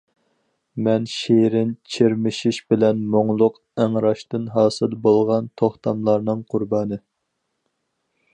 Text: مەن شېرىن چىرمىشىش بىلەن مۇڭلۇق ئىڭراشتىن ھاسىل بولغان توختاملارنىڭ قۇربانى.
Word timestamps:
مەن 0.85 1.03
شېرىن 1.15 1.73
چىرمىشىش 1.95 2.59
بىلەن 2.75 3.03
مۇڭلۇق 3.17 3.61
ئىڭراشتىن 3.85 4.49
ھاسىل 4.57 4.97
بولغان 5.07 5.53
توختاملارنىڭ 5.63 6.45
قۇربانى. 6.55 7.03